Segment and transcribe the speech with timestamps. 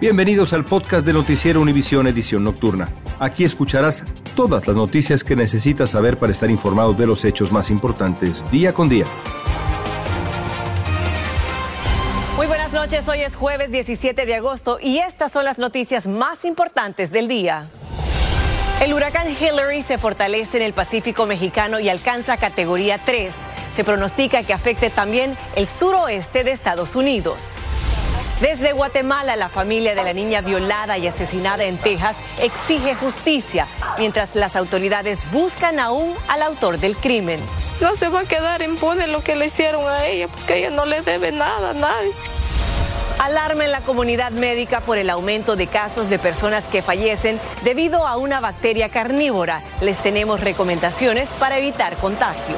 [0.00, 2.88] Bienvenidos al podcast de Noticiero Univisión Edición Nocturna.
[3.20, 7.70] Aquí escucharás todas las noticias que necesitas saber para estar informado de los hechos más
[7.70, 9.06] importantes día con día.
[12.36, 16.44] Muy buenas noches, hoy es jueves 17 de agosto y estas son las noticias más
[16.44, 17.68] importantes del día.
[18.82, 23.32] El huracán Hillary se fortalece en el Pacífico mexicano y alcanza categoría 3.
[23.76, 27.58] Se pronostica que afecte también el suroeste de Estados Unidos.
[28.44, 34.34] Desde Guatemala, la familia de la niña violada y asesinada en Texas exige justicia, mientras
[34.34, 37.40] las autoridades buscan aún al autor del crimen.
[37.80, 40.84] No se va a quedar impune lo que le hicieron a ella, porque ella no
[40.84, 42.12] le debe nada a nadie.
[43.18, 48.06] Alarma en la comunidad médica por el aumento de casos de personas que fallecen debido
[48.06, 49.62] a una bacteria carnívora.
[49.80, 52.56] Les tenemos recomendaciones para evitar contagio.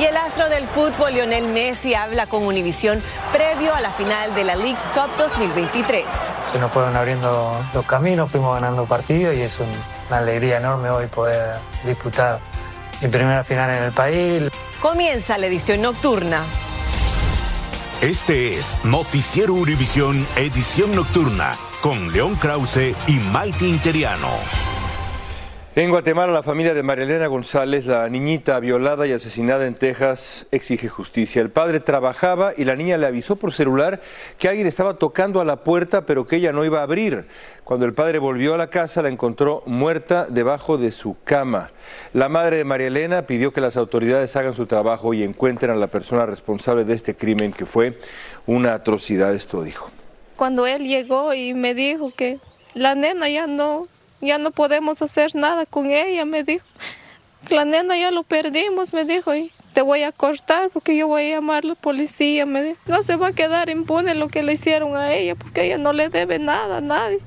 [0.00, 3.02] Y el astro del fútbol, Lionel Messi, habla con Univisión
[3.34, 6.06] previo a la final de la League's Cup 2023.
[6.52, 11.06] Se nos fueron abriendo los caminos, fuimos ganando partidos y es una alegría enorme hoy
[11.08, 12.40] poder disputar
[13.02, 14.50] mi primera final en el país.
[14.80, 16.44] Comienza la edición nocturna.
[18.00, 24.69] Este es Noticiero Univisión Edición Nocturna con León Krause y Maite Interiano.
[25.80, 30.90] En Guatemala, la familia de María González, la niñita violada y asesinada en Texas, exige
[30.90, 31.40] justicia.
[31.40, 33.98] El padre trabajaba y la niña le avisó por celular
[34.36, 37.24] que alguien estaba tocando a la puerta, pero que ella no iba a abrir.
[37.64, 41.70] Cuando el padre volvió a la casa, la encontró muerta debajo de su cama.
[42.12, 45.76] La madre de María Elena pidió que las autoridades hagan su trabajo y encuentren a
[45.76, 47.98] la persona responsable de este crimen, que fue
[48.44, 49.90] una atrocidad, esto dijo.
[50.36, 52.38] Cuando él llegó y me dijo que
[52.74, 53.88] la nena ya no
[54.20, 56.66] ya no podemos hacer nada con ella, me dijo.
[57.48, 61.26] La nena ya lo perdimos, me dijo, y te voy a cortar porque yo voy
[61.26, 62.78] a llamar a la policía, me dijo.
[62.86, 65.92] No se va a quedar impune lo que le hicieron a ella porque ella no
[65.92, 67.20] le debe nada a nadie.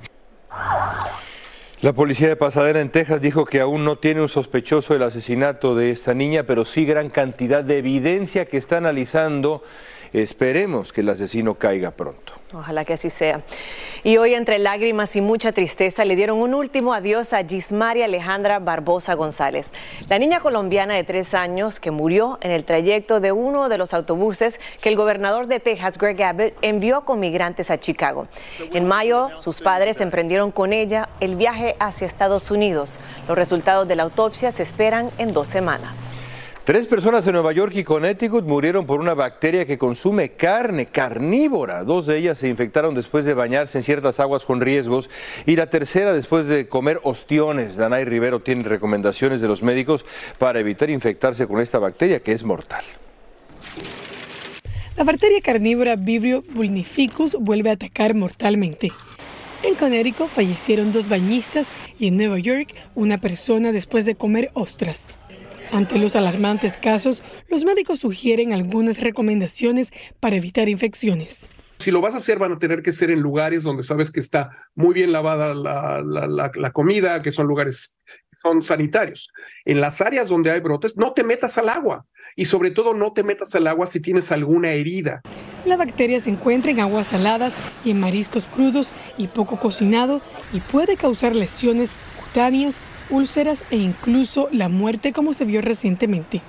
[1.81, 5.75] La policía de Pasadena en Texas dijo que aún no tiene un sospechoso del asesinato
[5.75, 9.63] de esta niña, pero sí gran cantidad de evidencia que está analizando
[10.13, 12.33] Esperemos que el asesino caiga pronto.
[12.53, 13.41] Ojalá que así sea.
[14.03, 18.59] Y hoy, entre lágrimas y mucha tristeza, le dieron un último adiós a Gismaria Alejandra
[18.59, 19.71] Barbosa González,
[20.07, 23.95] la niña colombiana de tres años que murió en el trayecto de uno de los
[23.95, 28.27] autobuses que el gobernador de Texas, Greg Abbott, envió con migrantes a Chicago.
[28.71, 32.99] En mayo, sus padres emprendieron con ella el viaje hacia Estados Unidos.
[33.27, 36.07] Los resultados de la autopsia se esperan en dos semanas.
[36.65, 41.83] Tres personas en Nueva York y Connecticut murieron por una bacteria que consume carne carnívora.
[41.83, 45.09] Dos de ellas se infectaron después de bañarse en ciertas aguas con riesgos
[45.45, 47.75] y la tercera después de comer ostiones.
[47.75, 50.05] Danay Rivero tiene recomendaciones de los médicos
[50.37, 52.85] para evitar infectarse con esta bacteria que es mortal.
[54.95, 58.93] La bacteria carnívora Vibrio vulnificus vuelve a atacar mortalmente.
[59.63, 61.67] En Connecticut fallecieron dos bañistas
[61.99, 65.07] y en Nueva York una persona después de comer ostras.
[65.73, 69.89] Ante los alarmantes casos, los médicos sugieren algunas recomendaciones
[70.19, 71.49] para evitar infecciones.
[71.79, 74.19] Si lo vas a hacer, van a tener que ser en lugares donde sabes que
[74.19, 77.97] está muy bien lavada la, comida, que son lugares
[78.39, 79.31] son sanitarios.
[79.65, 83.11] En las áreas donde hay brotes, no te metas al agua y sobre todo no
[83.11, 85.23] te metas al agua si tienes alguna herida.
[85.65, 87.51] La bacteria se encuentra en aguas saladas
[87.83, 90.21] y en mariscos crudos y poco cocinado
[90.53, 91.89] y puede causar lesiones
[92.21, 92.75] cutáneas
[93.09, 96.41] úlceras e incluso la muerte como se vio recientemente.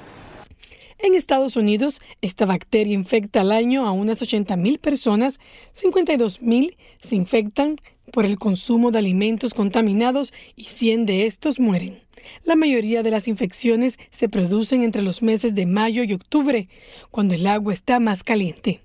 [0.99, 5.39] En Estados Unidos, esta bacteria infecta al año a unas 80.000 personas,
[5.75, 7.77] 52.000 se infectan
[8.13, 11.99] por el consumo de alimentos contaminados y 100 de estos mueren.
[12.45, 16.69] La mayoría de las infecciones se producen entre los meses de mayo y octubre,
[17.11, 18.81] cuando el agua está más caliente.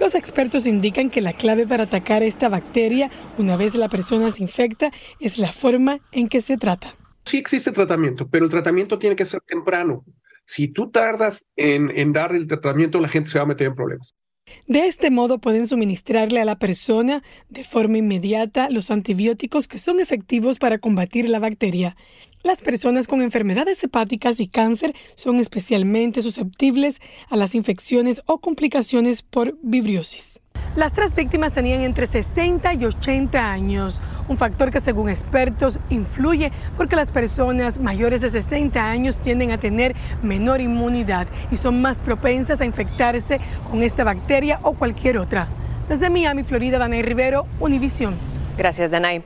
[0.00, 4.42] Los expertos indican que la clave para atacar esta bacteria una vez la persona se
[4.42, 4.90] infecta
[5.20, 6.94] es la forma en que se trata.
[7.24, 10.04] Sí existe tratamiento, pero el tratamiento tiene que ser temprano.
[10.44, 14.14] Si tú tardas en, dar el tratamiento, la gente se va a meter en problemas.
[14.66, 20.00] De este modo pueden suministrarle a la persona de forma inmediata los antibióticos que son
[20.00, 21.96] efectivos para combatir la bacteria.
[22.42, 29.22] Las personas con enfermedades hepáticas y cáncer son especialmente susceptibles a las infecciones o complicaciones
[29.22, 30.33] por vibriosis.
[30.76, 36.50] Las tres víctimas tenían entre 60 y 80 años, un factor que según expertos influye
[36.76, 41.98] porque las personas mayores de 60 años tienden a tener menor inmunidad y son más
[41.98, 43.38] propensas a infectarse
[43.70, 45.46] con esta bacteria o cualquier otra.
[45.88, 48.16] Desde Miami, Florida, Danay Rivero, Univisión.
[48.58, 49.22] Gracias, Danay.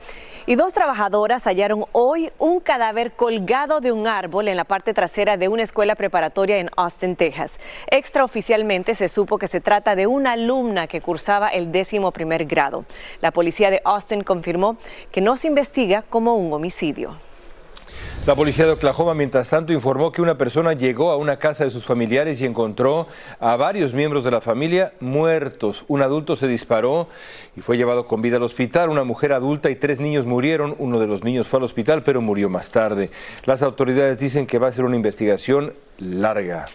[0.49, 5.37] Y dos trabajadoras hallaron hoy un cadáver colgado de un árbol en la parte trasera
[5.37, 7.59] de una escuela preparatoria en Austin, Texas.
[7.91, 12.85] Extraoficialmente se supo que se trata de una alumna que cursaba el décimo primer grado.
[13.21, 14.77] La policía de Austin confirmó
[15.11, 17.28] que no se investiga como un homicidio.
[18.29, 21.71] La policía de Oklahoma, mientras tanto, informó que una persona llegó a una casa de
[21.71, 23.07] sus familiares y encontró
[23.39, 25.83] a varios miembros de la familia muertos.
[25.87, 27.07] Un adulto se disparó
[27.57, 28.91] y fue llevado con vida al hospital.
[28.91, 30.75] Una mujer adulta y tres niños murieron.
[30.77, 33.09] Uno de los niños fue al hospital, pero murió más tarde.
[33.45, 36.67] Las autoridades dicen que va a ser una investigación larga.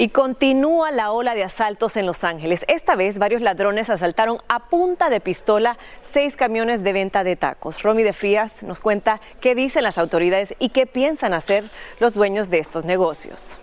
[0.00, 2.64] Y continúa la ola de asaltos en Los Ángeles.
[2.68, 7.82] Esta vez varios ladrones asaltaron a punta de pistola seis camiones de venta de tacos.
[7.82, 11.64] Romy de Frías nos cuenta qué dicen las autoridades y qué piensan hacer
[11.98, 13.58] los dueños de estos negocios.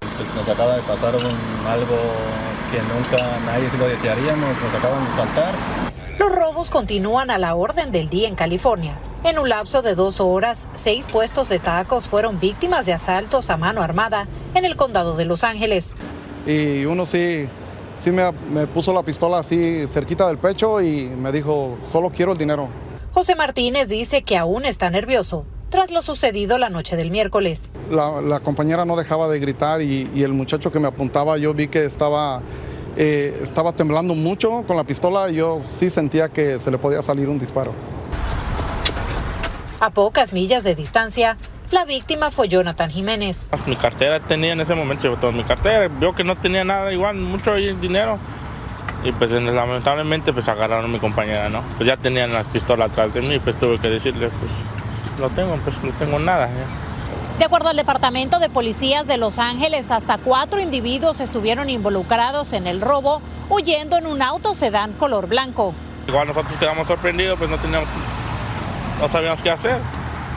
[0.00, 1.96] Pues nos acaba de pasar algo
[2.72, 5.54] que nunca nadie se lo desearíamos, nos acaban de saltar.
[6.18, 8.96] Los robos continúan a la orden del día en California.
[9.24, 13.56] En un lapso de dos horas, seis puestos de tacos fueron víctimas de asaltos a
[13.56, 15.96] mano armada en el condado de Los Ángeles.
[16.46, 17.48] Y uno sí,
[17.94, 22.32] sí me, me puso la pistola así cerquita del pecho y me dijo, solo quiero
[22.32, 22.68] el dinero.
[23.12, 27.70] José Martínez dice que aún está nervioso tras lo sucedido la noche del miércoles.
[27.90, 31.52] La, la compañera no dejaba de gritar y, y, el muchacho que me apuntaba yo
[31.52, 32.40] vi que estaba,
[32.96, 37.02] eh, estaba temblando mucho con la pistola y yo sí sentía que se le podía
[37.02, 37.72] salir un disparo.
[39.80, 41.36] A pocas millas de distancia,
[41.70, 43.46] la víctima fue Jonathan Jiménez.
[43.66, 46.92] Mi cartera tenía en ese momento, se botó mi cartera, vio que no tenía nada,
[46.92, 48.18] igual mucho dinero.
[49.04, 51.62] Y pues lamentablemente pues agarraron a mi compañera, ¿no?
[51.76, 54.64] Pues ya tenían la pistola atrás de mí, pues tuve que decirle, pues
[55.20, 56.48] no tengo, pues no tengo nada.
[56.48, 57.38] ¿ya?
[57.38, 62.66] De acuerdo al Departamento de Policías de Los Ángeles, hasta cuatro individuos estuvieron involucrados en
[62.66, 65.72] el robo, huyendo en un auto sedán color blanco.
[66.08, 67.88] Igual nosotros quedamos sorprendidos, pues no teníamos,
[69.00, 69.78] no sabíamos qué hacer.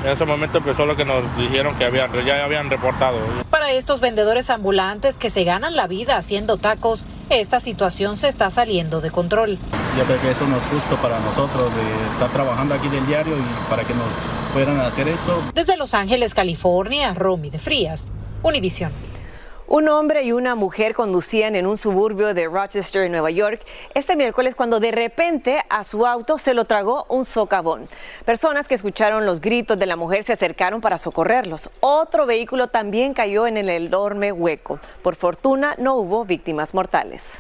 [0.04, 3.20] En ese momento empezó lo que nos dijeron que había, ya habían reportado.
[3.52, 8.50] Para estos vendedores ambulantes que se ganan la vida haciendo tacos, esta situación se está
[8.50, 9.60] saliendo de control.
[9.98, 13.36] Yo creo que eso no es justo para nosotros de estar trabajando aquí del diario
[13.38, 14.08] y para que nos
[14.54, 15.40] puedan hacer eso.
[15.54, 18.10] Desde Los Ángeles, California, Romy de Frías,
[18.42, 18.92] Univisión.
[19.74, 23.62] Un hombre y una mujer conducían en un suburbio de Rochester, Nueva York,
[23.94, 27.88] este miércoles cuando de repente a su auto se lo tragó un socavón.
[28.26, 31.70] Personas que escucharon los gritos de la mujer se acercaron para socorrerlos.
[31.80, 34.78] Otro vehículo también cayó en el enorme hueco.
[35.02, 37.40] Por fortuna no hubo víctimas mortales.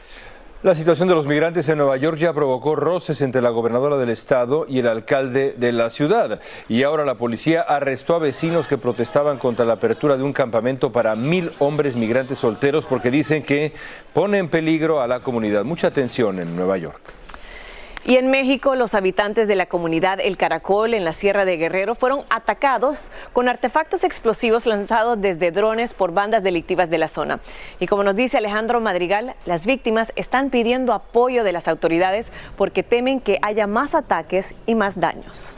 [0.63, 4.09] La situación de los migrantes en Nueva York ya provocó roces entre la gobernadora del
[4.09, 6.39] estado y el alcalde de la ciudad.
[6.69, 10.91] Y ahora la policía arrestó a vecinos que protestaban contra la apertura de un campamento
[10.91, 13.73] para mil hombres migrantes solteros porque dicen que
[14.13, 15.63] pone en peligro a la comunidad.
[15.63, 17.20] Mucha atención en Nueva York.
[18.03, 21.93] Y en México, los habitantes de la comunidad El Caracol en la Sierra de Guerrero
[21.93, 27.39] fueron atacados con artefactos explosivos lanzados desde drones por bandas delictivas de la zona.
[27.79, 32.81] Y como nos dice Alejandro Madrigal, las víctimas están pidiendo apoyo de las autoridades porque
[32.81, 35.51] temen que haya más ataques y más daños.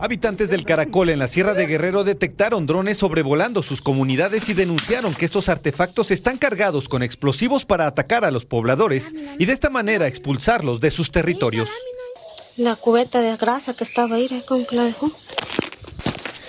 [0.00, 5.14] Habitantes del Caracol en la Sierra de Guerrero detectaron drones sobrevolando sus comunidades y denunciaron
[5.14, 9.70] que estos artefactos están cargados con explosivos para atacar a los pobladores y de esta
[9.70, 11.68] manera expulsarlos de sus territorios.
[12.56, 15.12] La cubeta de grasa que estaba ahí, ¿cómo que la dejó?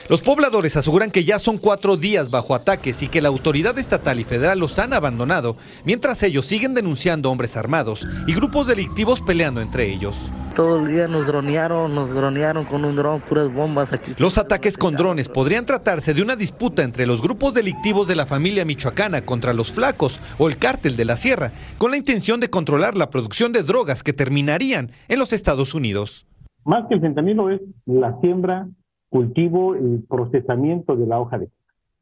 [0.09, 4.19] Los pobladores aseguran que ya son cuatro días bajo ataques y que la autoridad estatal
[4.19, 9.61] y federal los han abandonado, mientras ellos siguen denunciando hombres armados y grupos delictivos peleando
[9.61, 10.17] entre ellos.
[10.55, 14.13] Todo el día nos dronearon, nos dronearon con un dron, puras bombas aquí.
[14.17, 18.25] Los ataques con drones podrían tratarse de una disputa entre los grupos delictivos de la
[18.25, 22.49] familia michoacana contra los flacos o el cártel de la sierra, con la intención de
[22.49, 26.25] controlar la producción de drogas que terminarían en los Estados Unidos.
[26.65, 28.67] Más que el fentanilo es la siembra,
[29.09, 31.49] cultivo y procesamiento de la hoja de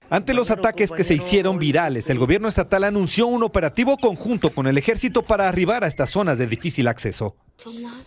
[0.10, 4.66] ante los ataques que se hicieron virales, el gobierno estatal anunció un operativo conjunto con
[4.66, 7.36] el ejército para arribar a estas zonas de difícil acceso.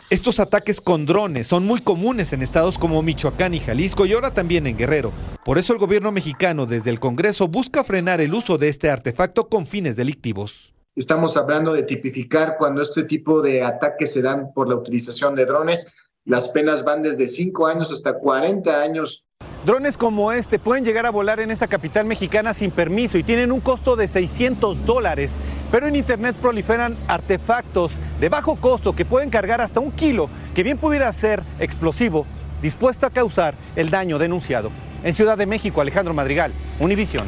[0.09, 4.33] Estos ataques con drones son muy comunes en estados como Michoacán y Jalisco y ahora
[4.33, 5.13] también en Guerrero.
[5.45, 9.49] Por eso el gobierno mexicano desde el Congreso busca frenar el uso de este artefacto
[9.49, 10.73] con fines delictivos.
[10.97, 15.45] Estamos hablando de tipificar cuando este tipo de ataques se dan por la utilización de
[15.45, 15.95] drones.
[16.25, 19.27] Las penas van desde 5 años hasta 40 años
[19.65, 23.53] Drones como este pueden llegar a volar en esta capital mexicana sin permiso y tienen
[23.53, 25.33] un costo de 600 dólares,
[25.71, 30.63] pero en Internet proliferan artefactos de bajo costo que pueden cargar hasta un kilo, que
[30.63, 32.25] bien pudiera ser explosivo,
[32.63, 34.71] dispuesto a causar el daño denunciado.
[35.05, 37.27] En Ciudad de México, Alejandro Madrigal, Univisión.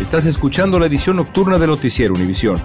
[0.00, 2.60] Estás escuchando la edición nocturna de Noticiero Univisión.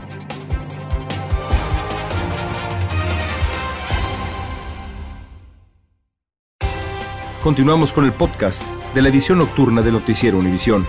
[7.46, 8.64] Continuamos con el podcast
[8.96, 10.84] de la edición nocturna de Noticiero Univisión.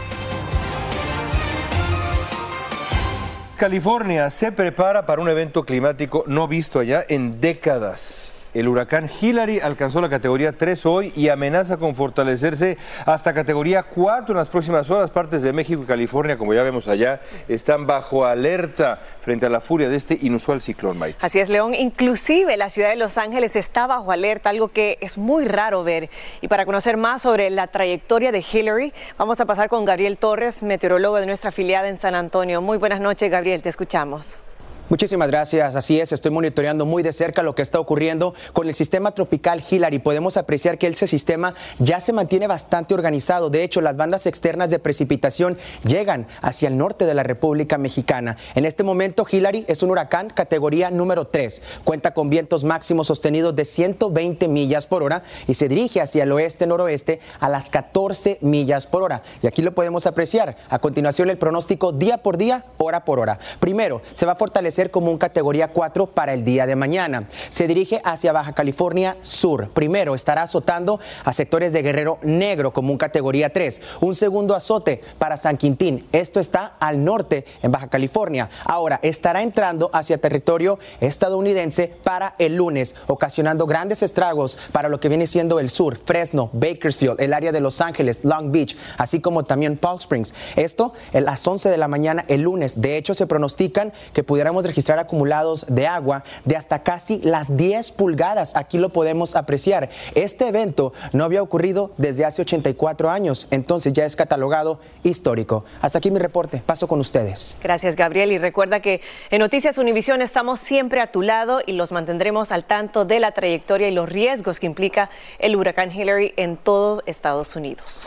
[3.58, 8.25] California se prepara para un evento climático no visto allá en décadas.
[8.56, 14.32] El huracán Hillary alcanzó la categoría 3 hoy y amenaza con fortalecerse hasta categoría 4
[14.32, 15.10] en las próximas horas.
[15.10, 19.60] Partes de México y California, como ya vemos allá, están bajo alerta frente a la
[19.60, 21.18] furia de este inusual ciclón, Mike.
[21.20, 21.74] Así es, León.
[21.74, 26.08] Inclusive la ciudad de Los Ángeles está bajo alerta, algo que es muy raro ver.
[26.40, 30.62] Y para conocer más sobre la trayectoria de Hillary, vamos a pasar con Gabriel Torres,
[30.62, 32.62] meteorólogo de nuestra afiliada en San Antonio.
[32.62, 34.38] Muy buenas noches, Gabriel, te escuchamos.
[34.88, 35.74] Muchísimas gracias.
[35.74, 39.60] Así es, estoy monitoreando muy de cerca lo que está ocurriendo con el sistema tropical
[39.68, 39.98] Hillary.
[39.98, 43.50] Podemos apreciar que ese sistema ya se mantiene bastante organizado.
[43.50, 48.36] De hecho, las bandas externas de precipitación llegan hacia el norte de la República Mexicana.
[48.54, 51.62] En este momento, Hillary es un huracán categoría número 3.
[51.82, 56.30] Cuenta con vientos máximos sostenidos de 120 millas por hora y se dirige hacia el
[56.30, 59.24] oeste-noroeste a las 14 millas por hora.
[59.42, 60.56] Y aquí lo podemos apreciar.
[60.68, 63.40] A continuación, el pronóstico día por día, hora por hora.
[63.58, 67.28] Primero, se va a fortalecer como un categoría 4 para el día de mañana.
[67.48, 69.70] Se dirige hacia Baja California Sur.
[69.70, 73.80] Primero estará azotando a sectores de Guerrero Negro como un categoría 3.
[74.02, 76.06] Un segundo azote para San Quintín.
[76.12, 78.50] Esto está al norte en Baja California.
[78.64, 85.08] Ahora estará entrando hacia territorio estadounidense para el lunes, ocasionando grandes estragos para lo que
[85.08, 89.44] viene siendo el sur, Fresno, Bakersfield, el área de Los Ángeles, Long Beach, así como
[89.44, 90.34] también Palm Springs.
[90.56, 92.80] Esto a las 11 de la mañana el lunes.
[92.80, 97.92] De hecho, se pronostican que pudiéramos registrar acumulados de agua de hasta casi las 10
[97.92, 98.56] pulgadas.
[98.56, 99.90] Aquí lo podemos apreciar.
[100.14, 105.64] Este evento no había ocurrido desde hace 84 años, entonces ya es catalogado histórico.
[105.80, 106.62] Hasta aquí mi reporte.
[106.64, 107.56] Paso con ustedes.
[107.62, 108.32] Gracias, Gabriel.
[108.32, 112.64] Y recuerda que en Noticias Univisión estamos siempre a tu lado y los mantendremos al
[112.64, 117.56] tanto de la trayectoria y los riesgos que implica el huracán Hillary en todo Estados
[117.56, 118.06] Unidos.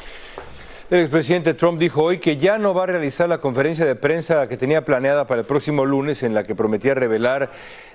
[0.89, 4.47] El expresidente Trump dijo hoy que ya no va a realizar la conferencia de prensa
[4.47, 7.51] que tenía planeada para el próximo lunes en la que prometía revelar,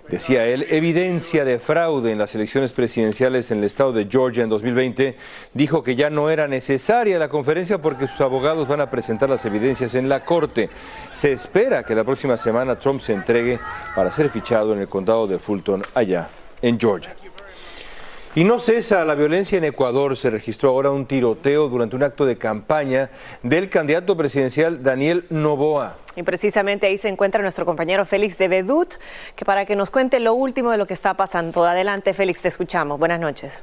[0.09, 4.49] decía él, evidencia de fraude en las elecciones presidenciales en el estado de Georgia en
[4.49, 5.17] 2020.
[5.55, 9.45] Dijo que ya no era necesaria la conferencia porque sus abogados van a presentar las
[9.45, 10.71] evidencias en la corte.
[11.11, 13.59] Se espera que la próxima semana Trump se entregue
[13.97, 16.29] para ser fichado en el condado de Fulton, allá
[16.63, 17.13] en Georgia.
[18.37, 20.17] Y no cesa la violencia en Ecuador.
[20.17, 23.11] Se registró ahora un tiroteo durante un acto de campaña
[23.45, 25.99] del candidato presidencial Daniel Novoa.
[26.17, 28.95] Y precisamente ahí se encuentra nuestro compañero Félix de Bedut,
[29.37, 31.65] que para que nos cuente lo último de lo que está pasando.
[31.65, 32.99] Adelante, Félix, te escuchamos.
[32.99, 33.63] Buenas noches.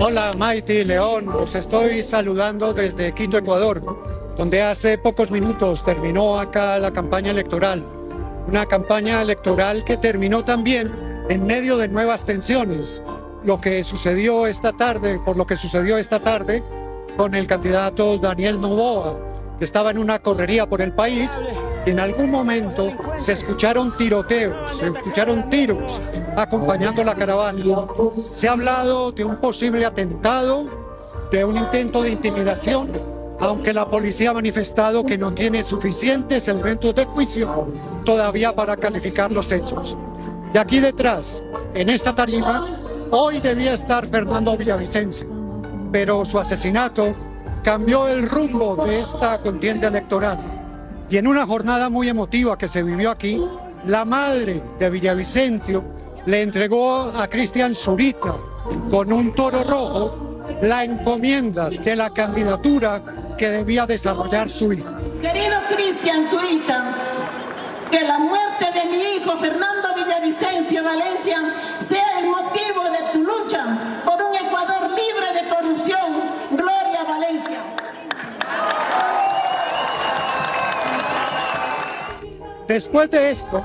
[0.00, 1.28] Hola, Maiti León.
[1.28, 3.80] Os estoy saludando desde Quito, Ecuador,
[4.36, 7.84] donde hace pocos minutos terminó acá la campaña electoral.
[8.48, 13.02] Una campaña electoral que terminó también en medio de nuevas tensiones.
[13.44, 16.62] Lo que sucedió esta tarde, por lo que sucedió esta tarde
[17.16, 19.16] con el candidato Daniel Novoa,
[19.56, 21.42] que estaba en una correría por el país,
[21.86, 26.00] en algún momento se escucharon tiroteos, se escucharon tiros
[26.36, 27.64] acompañando la caravana.
[28.10, 30.66] Se ha hablado de un posible atentado,
[31.30, 32.90] de un intento de intimidación,
[33.38, 37.68] aunque la policía ha manifestado que no tiene suficientes elementos de juicio
[38.04, 39.96] todavía para calificar los hechos.
[40.52, 41.42] Y aquí detrás,
[41.74, 42.80] en esta tarima,
[43.10, 45.28] hoy debía estar Fernando Villavicencio,
[45.92, 47.14] pero su asesinato
[47.62, 50.38] cambió el rumbo de esta contienda electoral.
[51.08, 53.40] Y en una jornada muy emotiva que se vivió aquí,
[53.86, 55.84] la madre de Villavicencio
[56.26, 58.34] le entregó a Cristian Zurita
[58.90, 60.30] con un toro rojo
[60.62, 63.02] la encomienda de la candidatura
[63.38, 64.86] que debía desarrollar su hijo.
[65.22, 66.94] Querido Cristian Zurita,
[67.90, 71.38] que la muerte de mi hijo Fernando Villavicencio Valencia
[71.78, 73.64] sea el motivo de tu lucha
[74.04, 76.12] por un Ecuador libre de corrupción.
[76.50, 77.58] Gloria Valencia.
[82.66, 83.64] Después de esto,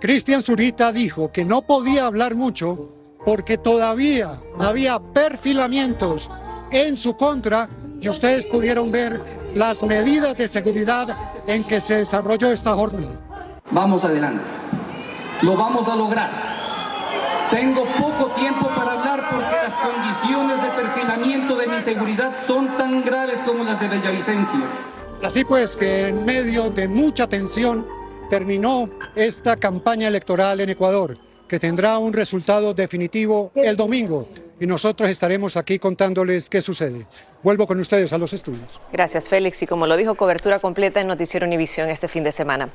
[0.00, 2.92] Cristian Zurita dijo que no podía hablar mucho
[3.24, 6.30] porque todavía había perfilamientos
[6.70, 7.68] en su contra
[8.00, 9.20] y ustedes pudieron ver
[9.54, 11.16] las medidas de seguridad
[11.46, 13.20] en que se desarrolló esta jornada.
[13.70, 14.44] Vamos adelante.
[15.42, 16.30] Lo vamos a lograr.
[17.50, 23.04] Tengo poco tiempo para hablar porque las condiciones de perfilamiento de mi seguridad son tan
[23.04, 24.60] graves como las de Villavicencio.
[25.22, 27.86] Así pues que en medio de mucha tensión
[28.30, 31.16] terminó esta campaña electoral en Ecuador.
[31.48, 37.06] Que tendrá un resultado definitivo el domingo y nosotros estaremos aquí contándoles qué sucede.
[37.42, 38.80] Vuelvo con ustedes a los estudios.
[38.90, 39.62] Gracias, Félix.
[39.62, 42.70] Y como lo dijo, cobertura completa en Noticiero Univisión este fin de semana.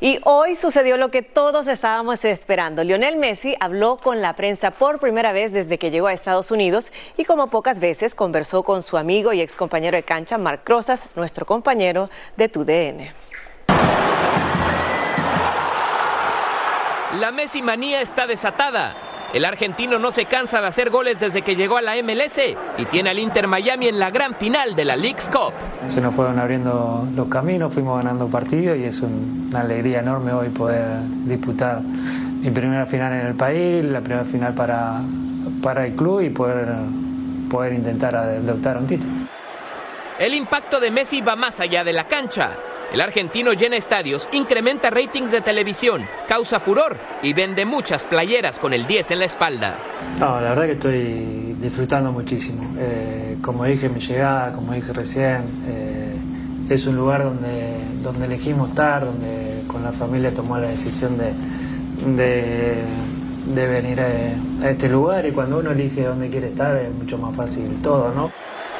[0.00, 2.84] Y hoy sucedió lo que todos estábamos esperando.
[2.84, 6.92] Lionel Messi habló con la prensa por primera vez desde que llegó a Estados Unidos
[7.16, 11.08] y como pocas veces conversó con su amigo y ex compañero de cancha, Marc Rosas,
[11.16, 13.12] nuestro compañero de TUDN.
[17.18, 18.94] La Messi manía está desatada.
[19.34, 22.38] El argentino no se cansa de hacer goles desde que llegó a la MLS
[22.78, 25.52] y tiene al Inter Miami en la gran final de la League's Cup.
[25.88, 30.50] Se nos fueron abriendo los caminos, fuimos ganando partidos y es una alegría enorme hoy
[30.50, 35.00] poder disputar mi primera final en el país, la primera final para,
[35.60, 36.68] para el club y poder,
[37.50, 39.12] poder intentar adoptar un título.
[40.20, 42.50] El impacto de Messi va más allá de la cancha.
[42.90, 48.72] El argentino llena estadios, incrementa ratings de televisión, causa furor y vende muchas playeras con
[48.72, 49.78] el 10 en la espalda.
[50.18, 52.74] No, la verdad que estoy disfrutando muchísimo.
[52.78, 56.16] Eh, como dije mi llegada, como dije recién, eh,
[56.70, 61.34] es un lugar donde, donde elegimos estar, donde con la familia tomó la decisión de,
[62.16, 67.36] de, venir a este lugar y cuando uno elige dónde quiere estar es mucho más
[67.36, 68.32] fácil todo, ¿no?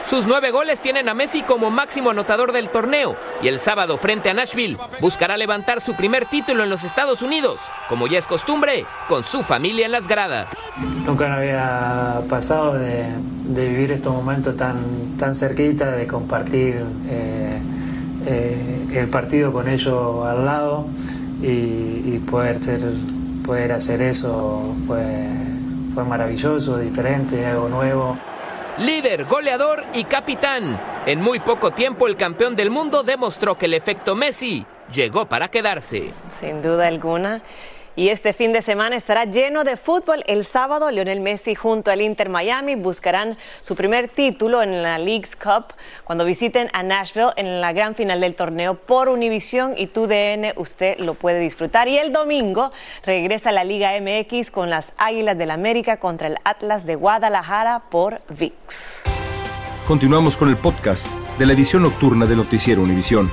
[0.08, 4.30] Sus nueve goles tienen a Messi como máximo anotador del torneo y el sábado frente
[4.30, 7.60] a Nashville buscará levantar su primer título en los Estados Unidos,
[7.90, 10.56] como ya es costumbre, con su familia en las gradas.
[11.04, 13.06] Nunca me había pasado de,
[13.44, 17.60] vivir estos momentos tan, tan cerquita, de compartir eh,
[18.26, 20.86] eh, el partido con ellos al lado
[21.42, 22.80] y, y poder, ser,
[23.44, 25.28] poder hacer eso fue,
[25.92, 28.16] fue maravilloso, diferente, algo nuevo.
[28.80, 30.80] Líder, goleador y capitán.
[31.04, 35.48] En muy poco tiempo el campeón del mundo demostró que el efecto Messi llegó para
[35.48, 36.12] quedarse.
[36.40, 37.42] Sin duda alguna.
[37.98, 40.22] Y este fin de semana estará lleno de fútbol.
[40.28, 45.34] El sábado, Lionel Messi junto al Inter Miami buscarán su primer título en la League's
[45.34, 45.74] Cup
[46.04, 50.52] cuando visiten a Nashville en la gran final del torneo por Univision y TUDN.
[50.54, 51.88] Usted lo puede disfrutar.
[51.88, 52.70] Y el domingo
[53.04, 57.80] regresa a la Liga MX con las Águilas del América contra el Atlas de Guadalajara
[57.90, 59.02] por VIX.
[59.88, 63.28] Continuamos con el podcast de la edición nocturna de Noticiero Univisión.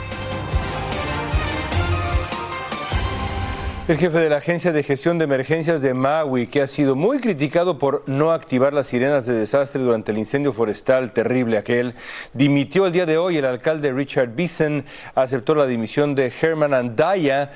[3.87, 7.19] El jefe de la Agencia de Gestión de Emergencias de Maui, que ha sido muy
[7.19, 11.93] criticado por no activar las sirenas de desastre durante el incendio forestal terrible aquel,
[12.33, 13.37] dimitió el día de hoy.
[13.37, 17.51] El alcalde Richard Bison aceptó la dimisión de Herman Andaya.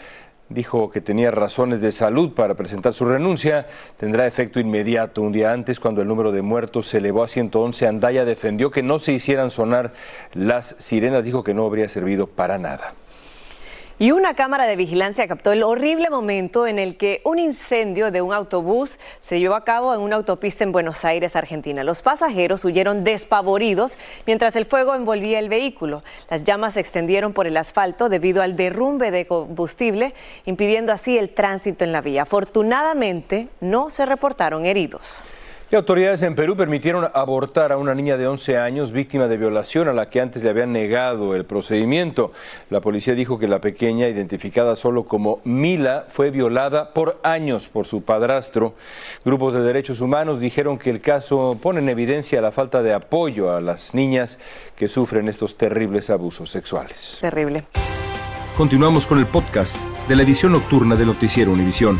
[0.49, 3.65] Dijo que tenía razones de salud para presentar su renuncia.
[3.97, 5.23] Tendrá efecto inmediato.
[5.23, 8.83] Un día antes, cuando el número de muertos se elevó a 111, Andaya defendió que
[8.83, 9.93] no se hicieran sonar
[10.35, 11.25] las sirenas.
[11.25, 12.93] Dijo que no habría servido para nada.
[14.01, 18.21] Y una cámara de vigilancia captó el horrible momento en el que un incendio de
[18.21, 21.83] un autobús se llevó a cabo en una autopista en Buenos Aires, Argentina.
[21.83, 26.01] Los pasajeros huyeron despavoridos mientras el fuego envolvía el vehículo.
[26.29, 30.13] Las llamas se extendieron por el asfalto debido al derrumbe de combustible,
[30.45, 32.21] impidiendo así el tránsito en la vía.
[32.21, 35.21] Afortunadamente, no se reportaron heridos.
[35.71, 39.87] Y autoridades en Perú permitieron abortar a una niña de 11 años víctima de violación
[39.87, 42.31] a la que antes le habían negado el procedimiento.
[42.71, 47.85] La policía dijo que la pequeña, identificada solo como Mila, fue violada por años por
[47.85, 48.73] su padrastro.
[49.23, 53.55] Grupos de derechos humanos dijeron que el caso pone en evidencia la falta de apoyo
[53.55, 54.39] a las niñas
[54.75, 57.19] que sufren estos terribles abusos sexuales.
[57.21, 57.65] Terrible.
[58.57, 59.77] Continuamos con el podcast
[60.07, 61.99] de la edición nocturna de Noticiero Univisión.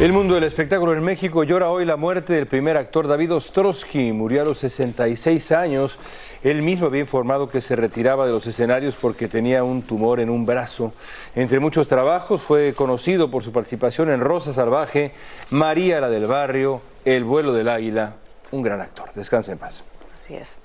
[0.00, 4.10] El mundo del espectáculo en México llora hoy la muerte del primer actor David Ostrowski.
[4.10, 6.00] Murió a los 66 años.
[6.42, 10.30] Él mismo había informado que se retiraba de los escenarios porque tenía un tumor en
[10.30, 10.92] un brazo.
[11.36, 15.12] Entre muchos trabajos fue conocido por su participación en Rosa Salvaje,
[15.50, 18.14] María la del Barrio, El vuelo del águila.
[18.50, 19.10] Un gran actor.
[19.14, 19.84] Descanse en paz.
[20.24, 20.58] Así es.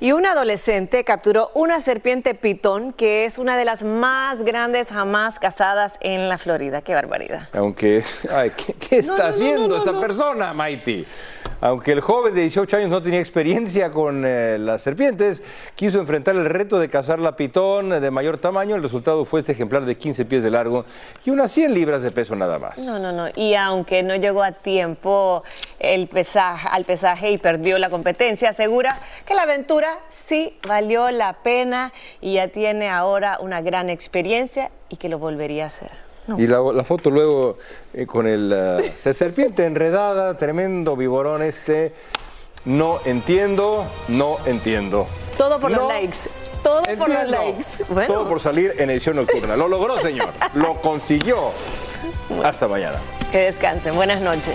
[0.00, 5.38] Y un adolescente capturó una serpiente pitón que es una de las más grandes jamás
[5.38, 6.82] cazadas en la Florida.
[6.82, 7.48] Qué barbaridad.
[7.54, 11.06] Aunque, ay, ¿qué, qué está No, no, no, haciendo no, esta persona, Maiti?
[11.60, 15.42] Aunque el joven de 18 años no tenía experiencia con eh, las serpientes,
[15.74, 18.76] quiso enfrentar el reto de cazar la pitón de mayor tamaño.
[18.76, 20.84] El resultado fue este ejemplar de 15 pies de largo
[21.24, 22.78] y unas 100 libras de peso nada más.
[22.78, 23.26] No, no, no.
[23.34, 25.42] Y aunque no llegó a tiempo
[25.80, 31.34] el pesaje, al pesaje y perdió la competencia, asegura que la aventura sí valió la
[31.42, 35.90] pena y ya tiene ahora una gran experiencia y que lo volvería a hacer.
[36.36, 37.56] Y la, la foto luego
[37.94, 41.94] eh, con el ser- serpiente enredada, tremendo viborón este.
[42.64, 45.06] No entiendo, no entiendo.
[45.38, 45.78] Todo por No.
[45.78, 46.18] los likes.
[46.62, 47.64] Todo por los likes.
[47.88, 48.12] Bueno.
[48.12, 49.56] Todo por salir en edición nocturna.
[49.56, 50.30] Lo logró, señor.
[50.54, 51.50] Lo consiguió.
[52.44, 52.98] Hasta mañana.
[53.32, 53.94] Que descansen.
[53.94, 54.54] Buenas noches.